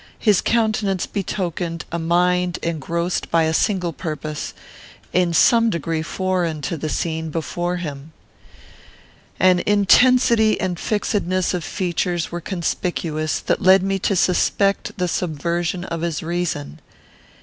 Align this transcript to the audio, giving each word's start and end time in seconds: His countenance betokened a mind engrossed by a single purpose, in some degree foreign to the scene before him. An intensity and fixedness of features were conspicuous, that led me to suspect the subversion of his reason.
His 0.17 0.41
countenance 0.41 1.05
betokened 1.05 1.85
a 1.91 1.99
mind 1.99 2.57
engrossed 2.63 3.29
by 3.29 3.43
a 3.43 3.53
single 3.53 3.93
purpose, 3.93 4.55
in 5.13 5.31
some 5.31 5.69
degree 5.69 6.01
foreign 6.01 6.63
to 6.63 6.75
the 6.75 6.89
scene 6.89 7.29
before 7.29 7.75
him. 7.77 8.11
An 9.39 9.59
intensity 9.59 10.59
and 10.59 10.79
fixedness 10.79 11.53
of 11.53 11.63
features 11.63 12.31
were 12.31 12.41
conspicuous, 12.41 13.41
that 13.41 13.61
led 13.61 13.83
me 13.83 13.99
to 13.99 14.15
suspect 14.15 14.97
the 14.97 15.07
subversion 15.07 15.85
of 15.85 16.01
his 16.01 16.23
reason. 16.23 16.79